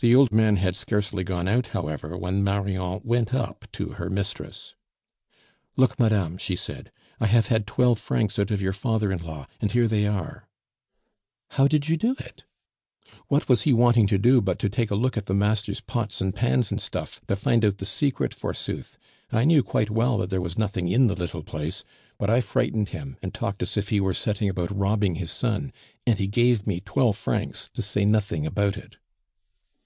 [0.00, 4.74] The old man had scarcely gone out, however, when Marion went up to her mistress.
[5.76, 9.46] "Look, madame," she said, "I have had twelve francs out of your father in law,
[9.60, 10.48] and here they are"
[11.52, 12.42] "How did you do it?"
[13.28, 16.20] "What was he wanting to do but to take a look at the master's pots
[16.20, 18.98] and pans and stuff, to find out the secret, forsooth.
[19.30, 21.84] I knew quite well that there was nothing in the little place,
[22.18, 25.72] but I frightened him and talked as if he were setting about robbing his son,
[26.04, 28.96] and he gave me twelve francs to say nothing about it."